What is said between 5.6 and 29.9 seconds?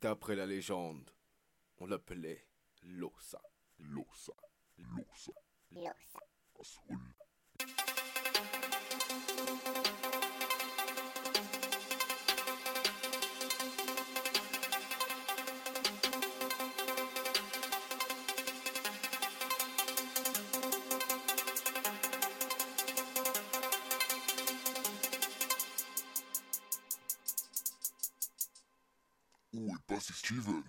Losa. Ui, tá